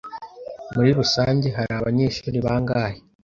[0.75, 2.97] Muri rusange hari abanyeshuri bangahe?